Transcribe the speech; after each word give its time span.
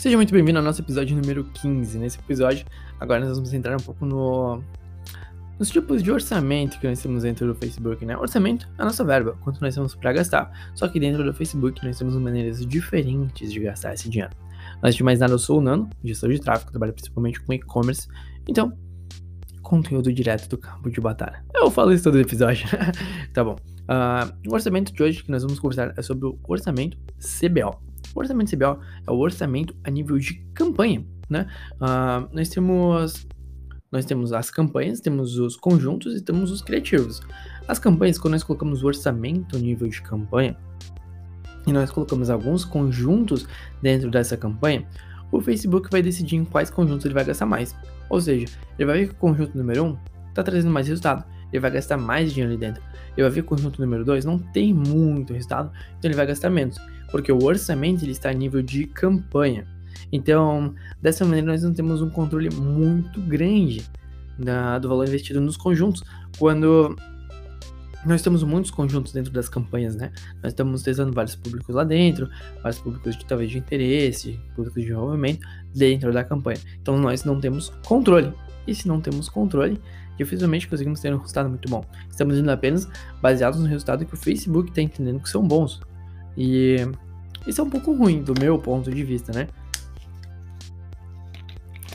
Seja 0.00 0.16
muito 0.16 0.32
bem-vindo 0.32 0.58
ao 0.58 0.64
nosso 0.64 0.80
episódio 0.80 1.14
número 1.14 1.44
15. 1.44 1.98
Nesse 1.98 2.18
episódio, 2.18 2.64
agora 2.98 3.22
nós 3.22 3.36
vamos 3.36 3.52
entrar 3.52 3.78
um 3.78 3.84
pouco 3.84 4.06
no, 4.06 4.64
nos 5.58 5.68
tipos 5.68 6.02
de 6.02 6.10
orçamento 6.10 6.80
que 6.80 6.88
nós 6.88 7.02
temos 7.02 7.22
dentro 7.22 7.46
do 7.46 7.54
Facebook, 7.54 8.06
né? 8.06 8.16
Orçamento 8.16 8.66
é 8.78 8.80
a 8.80 8.86
nossa 8.86 9.04
verba, 9.04 9.36
quanto 9.42 9.60
nós 9.60 9.74
temos 9.74 9.94
para 9.94 10.10
gastar. 10.14 10.72
Só 10.74 10.88
que 10.88 10.98
dentro 10.98 11.22
do 11.22 11.34
Facebook 11.34 11.84
nós 11.84 11.98
temos 11.98 12.14
maneiras 12.14 12.64
diferentes 12.64 13.52
de 13.52 13.60
gastar 13.60 13.92
esse 13.92 14.08
dinheiro. 14.08 14.34
Antes 14.82 14.96
de 14.96 15.04
mais 15.04 15.18
nada, 15.18 15.34
eu 15.34 15.38
sou 15.38 15.58
o 15.58 15.60
Nano, 15.60 15.90
gestor 16.02 16.30
de 16.30 16.40
tráfego, 16.40 16.70
trabalho 16.70 16.94
principalmente 16.94 17.38
com 17.42 17.52
e-commerce. 17.52 18.08
Então, 18.48 18.72
conteúdo 19.60 20.10
direto 20.10 20.48
do 20.48 20.56
campo 20.56 20.90
de 20.90 20.98
batalha. 20.98 21.44
Eu 21.54 21.70
falo 21.70 21.92
isso 21.92 22.04
todo 22.04 22.18
episódio. 22.18 22.66
tá 23.34 23.44
bom. 23.44 23.56
Uh, 23.82 24.48
o 24.48 24.54
orçamento 24.54 24.94
de 24.94 25.02
hoje 25.02 25.22
que 25.22 25.30
nós 25.30 25.42
vamos 25.42 25.60
conversar 25.60 25.92
é 25.94 26.00
sobre 26.00 26.26
o 26.26 26.38
orçamento 26.48 26.96
CBO. 27.18 27.89
O 28.14 28.20
orçamento 28.20 28.56
CBO 28.56 28.80
é 29.06 29.10
o 29.10 29.16
orçamento 29.16 29.74
a 29.84 29.90
nível 29.90 30.18
de 30.18 30.34
campanha, 30.54 31.04
né? 31.28 31.46
Uh, 31.76 32.28
nós 32.34 32.48
temos 32.48 33.26
nós 33.92 34.04
temos 34.04 34.32
as 34.32 34.50
campanhas, 34.50 35.00
temos 35.00 35.36
os 35.36 35.56
conjuntos 35.56 36.14
e 36.14 36.20
temos 36.22 36.52
os 36.52 36.62
criativos. 36.62 37.20
As 37.66 37.78
campanhas, 37.78 38.18
quando 38.18 38.32
nós 38.32 38.44
colocamos 38.44 38.84
o 38.84 38.86
orçamento 38.86 39.56
a 39.56 39.58
nível 39.58 39.88
de 39.88 40.00
campanha 40.00 40.56
e 41.66 41.72
nós 41.72 41.90
colocamos 41.90 42.30
alguns 42.30 42.64
conjuntos 42.64 43.48
dentro 43.82 44.08
dessa 44.08 44.36
campanha, 44.36 44.86
o 45.32 45.40
Facebook 45.40 45.88
vai 45.90 46.02
decidir 46.02 46.36
em 46.36 46.44
quais 46.44 46.70
conjuntos 46.70 47.04
ele 47.04 47.14
vai 47.14 47.24
gastar 47.24 47.46
mais. 47.46 47.74
Ou 48.08 48.20
seja, 48.20 48.46
ele 48.78 48.86
vai 48.86 49.00
ver 49.00 49.08
que 49.08 49.14
o 49.14 49.18
conjunto 49.18 49.58
número 49.58 49.84
1 49.84 49.98
está 50.28 50.42
trazendo 50.44 50.72
mais 50.72 50.86
resultado, 50.86 51.24
ele 51.52 51.60
vai 51.60 51.70
gastar 51.70 51.96
mais 51.96 52.32
dinheiro 52.32 52.52
ali 52.52 52.60
dentro. 52.60 52.82
Que 53.14 53.22
o 53.22 53.44
conjunto 53.44 53.80
número 53.80 54.04
2 54.04 54.24
não 54.24 54.38
tem 54.38 54.72
muito 54.72 55.32
resultado, 55.32 55.70
então 55.98 56.08
ele 56.08 56.16
vai 56.16 56.26
gastar 56.26 56.48
menos 56.48 56.78
porque 57.10 57.32
o 57.32 57.42
orçamento 57.42 58.04
ele 58.04 58.12
está 58.12 58.30
a 58.30 58.32
nível 58.32 58.62
de 58.62 58.86
campanha. 58.86 59.66
Então, 60.12 60.74
dessa 61.00 61.24
maneira, 61.24 61.48
nós 61.48 61.62
não 61.62 61.72
temos 61.72 62.00
um 62.00 62.10
controle 62.10 62.50
muito 62.50 63.20
grande 63.20 63.84
da, 64.38 64.78
do 64.78 64.88
valor 64.88 65.06
investido 65.06 65.40
nos 65.40 65.56
conjuntos, 65.56 66.02
quando 66.38 66.96
nós 68.06 68.22
temos 68.22 68.42
muitos 68.42 68.70
conjuntos 68.70 69.12
dentro 69.12 69.30
das 69.30 69.48
campanhas, 69.48 69.94
né? 69.94 70.10
Nós 70.42 70.52
estamos 70.52 70.82
testando 70.82 71.12
vários 71.12 71.36
públicos 71.36 71.74
lá 71.74 71.84
dentro, 71.84 72.28
vários 72.62 72.80
públicos 72.80 73.16
de 73.16 73.24
talvez 73.26 73.50
de 73.50 73.58
interesse, 73.58 74.40
públicos 74.56 74.82
de 74.82 74.90
envolvimento 74.90 75.46
dentro 75.74 76.10
da 76.12 76.24
campanha. 76.24 76.58
Então 76.80 76.98
nós 76.98 77.24
não 77.24 77.38
temos 77.38 77.68
controle. 77.84 78.32
E 78.66 78.74
se 78.74 78.86
não 78.86 79.00
temos 79.00 79.28
controle, 79.28 79.80
dificilmente 80.16 80.68
conseguimos 80.68 81.00
ter 81.00 81.12
um 81.14 81.18
resultado 81.18 81.48
muito 81.48 81.68
bom. 81.68 81.84
Estamos 82.08 82.38
indo 82.38 82.50
apenas 82.50 82.88
baseados 83.20 83.58
no 83.60 83.66
resultado 83.66 84.04
que 84.04 84.14
o 84.14 84.16
Facebook 84.16 84.68
está 84.68 84.82
entendendo 84.82 85.20
que 85.20 85.28
são 85.28 85.46
bons. 85.46 85.80
E 86.36 86.76
isso 87.46 87.60
é 87.60 87.64
um 87.64 87.70
pouco 87.70 87.92
ruim 87.92 88.22
do 88.22 88.34
meu 88.38 88.58
ponto 88.58 88.90
de 88.90 89.02
vista, 89.02 89.32
né? 89.32 89.48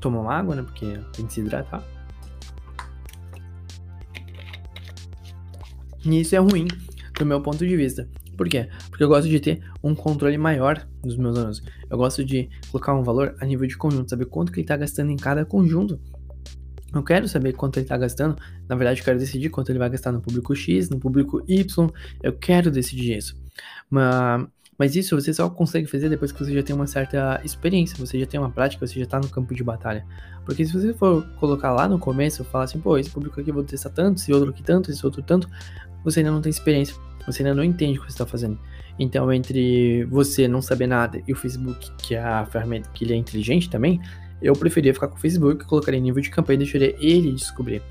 Tomar 0.00 0.20
uma 0.20 0.34
água, 0.34 0.54
né? 0.54 0.62
Porque 0.62 0.98
tem 1.12 1.26
que 1.26 1.32
se 1.32 1.40
hidratar. 1.40 1.82
E 6.04 6.20
isso 6.20 6.34
é 6.34 6.38
ruim 6.38 6.66
do 7.18 7.26
meu 7.26 7.40
ponto 7.40 7.66
de 7.66 7.76
vista. 7.76 8.08
Por 8.36 8.48
quê? 8.48 8.68
Porque 8.88 9.02
eu 9.02 9.08
gosto 9.08 9.28
de 9.28 9.40
ter 9.40 9.60
um 9.82 9.94
controle 9.94 10.38
maior 10.38 10.86
dos 11.02 11.16
meus 11.16 11.36
alunos. 11.36 11.62
Eu 11.90 11.98
gosto 11.98 12.24
de 12.24 12.48
colocar 12.70 12.94
um 12.94 13.02
valor 13.02 13.34
a 13.40 13.44
nível 13.44 13.66
de 13.66 13.76
conjunto, 13.76 14.08
saber 14.08 14.26
quanto 14.26 14.52
que 14.52 14.60
ele 14.60 14.64
está 14.64 14.76
gastando 14.76 15.10
em 15.10 15.16
cada 15.16 15.44
conjunto. 15.44 16.00
Eu 16.92 17.02
quero 17.02 17.28
saber 17.28 17.52
quanto 17.52 17.76
ele 17.78 17.84
está 17.84 17.96
gastando. 17.96 18.36
Na 18.68 18.74
verdade, 18.74 19.00
eu 19.00 19.04
quero 19.04 19.18
decidir 19.18 19.50
quanto 19.50 19.70
ele 19.70 19.78
vai 19.78 19.90
gastar 19.90 20.10
no 20.12 20.20
público 20.20 20.54
X, 20.54 20.88
no 20.88 20.98
público 20.98 21.42
Y. 21.46 21.90
Eu 22.22 22.32
quero 22.32 22.70
decidir 22.70 23.18
isso. 23.18 23.36
Mas, 23.90 24.46
mas 24.78 24.96
isso 24.96 25.14
você 25.14 25.34
só 25.34 25.50
consegue 25.50 25.86
fazer 25.86 26.08
depois 26.08 26.32
que 26.32 26.38
você 26.38 26.54
já 26.54 26.62
tem 26.62 26.74
uma 26.74 26.86
certa 26.86 27.40
experiência, 27.44 27.96
você 27.98 28.18
já 28.18 28.26
tem 28.26 28.38
uma 28.40 28.50
prática, 28.50 28.86
você 28.86 28.98
já 28.98 29.06
tá 29.06 29.18
no 29.18 29.28
campo 29.28 29.54
de 29.54 29.62
batalha. 29.62 30.06
Porque 30.46 30.64
se 30.64 30.72
você 30.72 30.94
for 30.94 31.26
colocar 31.38 31.72
lá 31.72 31.88
no 31.88 31.98
começo, 31.98 32.42
falar 32.44 32.64
assim, 32.64 32.80
pô, 32.80 32.96
esse 32.96 33.10
público 33.10 33.40
aqui 33.40 33.50
eu 33.50 33.54
vou 33.54 33.64
testar 33.64 33.90
tanto, 33.90 34.18
esse 34.18 34.32
outro 34.32 34.50
aqui 34.50 34.62
tanto, 34.62 34.90
esse 34.90 35.04
outro 35.04 35.20
tanto, 35.20 35.48
você 36.02 36.20
ainda 36.20 36.30
não 36.30 36.40
tem 36.40 36.50
experiência, 36.50 36.94
você 37.26 37.42
ainda 37.42 37.54
não 37.54 37.64
entende 37.64 37.98
o 37.98 38.02
que 38.02 38.06
você 38.06 38.14
está 38.14 38.24
fazendo. 38.24 38.58
Então, 38.98 39.32
entre 39.32 40.04
você 40.06 40.48
não 40.48 40.62
saber 40.62 40.86
nada 40.86 41.20
e 41.26 41.32
o 41.32 41.36
Facebook, 41.36 41.90
que 41.98 42.14
é 42.14 42.22
a 42.22 42.46
ferramenta 42.46 42.88
que 42.94 43.04
ele 43.04 43.12
é 43.12 43.16
inteligente 43.16 43.68
também, 43.68 44.00
eu 44.40 44.52
preferia 44.54 44.94
ficar 44.94 45.08
com 45.08 45.16
o 45.16 45.20
Facebook, 45.20 45.64
colocaria 45.64 46.00
nível 46.00 46.22
de 46.22 46.30
campanha 46.30 46.56
e 46.56 46.58
deixaria 46.58 46.94
ele 46.98 47.32
descobrir. 47.32 47.82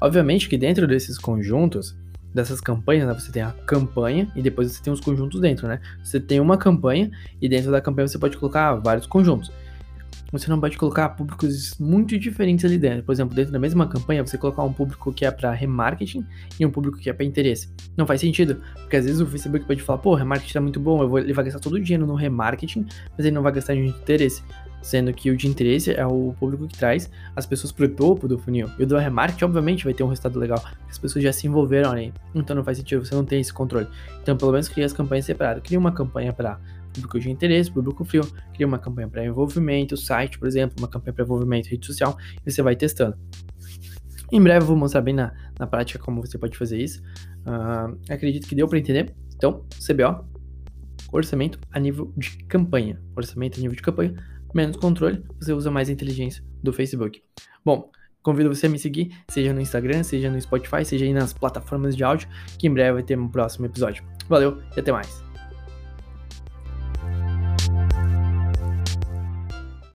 Obviamente 0.00 0.48
que 0.48 0.56
dentro 0.56 0.86
desses 0.86 1.18
conjuntos, 1.18 1.96
dessas 2.34 2.60
campanhas, 2.60 3.06
né? 3.06 3.14
Você 3.14 3.30
tem 3.30 3.42
a 3.42 3.52
campanha 3.52 4.30
e 4.34 4.42
depois 4.42 4.72
você 4.72 4.82
tem 4.82 4.92
os 4.92 5.00
conjuntos 5.00 5.40
dentro, 5.40 5.68
né? 5.68 5.80
Você 6.02 6.18
tem 6.18 6.40
uma 6.40 6.56
campanha 6.56 7.10
e 7.40 7.48
dentro 7.48 7.70
da 7.70 7.80
campanha 7.80 8.08
você 8.08 8.18
pode 8.18 8.36
colocar 8.36 8.74
vários 8.76 9.06
conjuntos. 9.06 9.52
Você 10.32 10.48
não 10.48 10.58
pode 10.58 10.78
colocar 10.78 11.10
públicos 11.10 11.76
muito 11.78 12.18
diferentes 12.18 12.64
ali 12.64 12.78
dentro. 12.78 13.02
Por 13.02 13.12
exemplo, 13.12 13.34
dentro 13.34 13.52
da 13.52 13.58
mesma 13.58 13.86
campanha, 13.86 14.24
você 14.26 14.38
colocar 14.38 14.62
um 14.62 14.72
público 14.72 15.12
que 15.12 15.26
é 15.26 15.30
para 15.30 15.52
remarketing 15.52 16.26
e 16.58 16.64
um 16.64 16.70
público 16.70 16.96
que 16.96 17.10
é 17.10 17.12
para 17.12 17.26
interesse. 17.26 17.68
Não 17.98 18.06
faz 18.06 18.22
sentido, 18.22 18.62
porque 18.80 18.96
às 18.96 19.04
vezes 19.04 19.20
o 19.20 19.26
Facebook 19.26 19.66
pode 19.66 19.82
falar, 19.82 19.98
pô, 19.98 20.14
remarketing 20.14 20.54
tá 20.54 20.60
muito 20.62 20.80
bom, 20.80 21.06
vou, 21.06 21.18
ele 21.18 21.34
vai 21.34 21.44
gastar 21.44 21.60
todo 21.60 21.74
o 21.74 21.80
dinheiro 21.80 22.06
no 22.06 22.14
remarketing, 22.14 22.86
mas 23.10 23.26
ele 23.26 23.34
não 23.34 23.42
vai 23.42 23.52
gastar 23.52 23.74
de 23.74 23.80
interesse 23.80 24.42
sendo 24.82 25.12
que 25.12 25.30
o 25.30 25.36
de 25.36 25.46
interesse 25.46 25.92
é 25.92 26.06
o 26.06 26.34
público 26.38 26.66
que 26.66 26.76
traz 26.76 27.08
as 27.34 27.46
pessoas 27.46 27.72
para 27.72 27.86
o 27.86 27.88
topo 27.88 28.28
do 28.28 28.38
funil. 28.38 28.68
E 28.78 28.82
o 28.82 28.86
do 28.86 28.98
remarketing, 28.98 29.44
obviamente, 29.44 29.84
vai 29.84 29.94
ter 29.94 30.02
um 30.02 30.08
resultado 30.08 30.38
legal, 30.38 30.62
as 30.88 30.98
pessoas 30.98 31.24
já 31.24 31.32
se 31.32 31.46
envolveram 31.46 31.92
ali. 31.92 32.12
Então 32.34 32.54
não 32.54 32.64
faz 32.64 32.78
sentido, 32.78 33.04
você 33.04 33.14
não 33.14 33.24
tem 33.24 33.40
esse 33.40 33.52
controle. 33.52 33.86
Então, 34.20 34.36
pelo 34.36 34.52
menos, 34.52 34.68
cria 34.68 34.84
as 34.84 34.92
campanhas 34.92 35.24
separadas. 35.24 35.62
Cria 35.62 35.78
uma 35.78 35.92
campanha 35.92 36.32
para 36.32 36.58
público 36.92 37.18
de 37.18 37.30
interesse, 37.30 37.70
público 37.70 38.04
frio, 38.04 38.22
cria 38.52 38.66
uma 38.66 38.78
campanha 38.78 39.08
para 39.08 39.24
envolvimento, 39.24 39.96
site, 39.96 40.38
por 40.38 40.46
exemplo, 40.46 40.76
uma 40.78 40.88
campanha 40.88 41.14
para 41.14 41.24
envolvimento, 41.24 41.68
rede 41.68 41.86
social, 41.86 42.18
e 42.44 42.50
você 42.50 42.60
vai 42.60 42.76
testando. 42.76 43.16
Em 44.30 44.42
breve 44.42 44.64
eu 44.64 44.66
vou 44.66 44.76
mostrar 44.76 45.00
bem 45.00 45.14
na, 45.14 45.32
na 45.58 45.66
prática 45.66 45.98
como 45.98 46.20
você 46.20 46.38
pode 46.38 46.56
fazer 46.56 46.78
isso. 46.78 47.02
Uh, 47.46 47.98
acredito 48.10 48.46
que 48.46 48.54
deu 48.54 48.68
para 48.68 48.78
entender. 48.78 49.14
Então, 49.36 49.64
CBO, 49.78 50.24
orçamento 51.12 51.58
a 51.70 51.78
nível 51.78 52.12
de 52.16 52.38
campanha. 52.44 53.00
Orçamento 53.14 53.58
a 53.58 53.60
nível 53.60 53.76
de 53.76 53.82
campanha 53.82 54.14
menos 54.54 54.76
controle, 54.76 55.24
você 55.40 55.52
usa 55.52 55.70
mais 55.70 55.88
inteligência 55.88 56.44
do 56.62 56.72
Facebook. 56.72 57.22
Bom, 57.64 57.90
convido 58.22 58.54
você 58.54 58.66
a 58.66 58.70
me 58.70 58.78
seguir, 58.78 59.12
seja 59.28 59.52
no 59.52 59.60
Instagram, 59.60 60.02
seja 60.02 60.30
no 60.30 60.40
Spotify, 60.40 60.84
seja 60.84 61.04
aí 61.04 61.12
nas 61.12 61.32
plataformas 61.32 61.96
de 61.96 62.04
áudio, 62.04 62.28
que 62.58 62.66
em 62.66 62.72
breve 62.72 62.92
vai 62.94 63.02
ter 63.02 63.18
um 63.18 63.28
próximo 63.28 63.66
episódio. 63.66 64.04
Valeu 64.28 64.62
e 64.76 64.80
até 64.80 64.92
mais. 64.92 65.31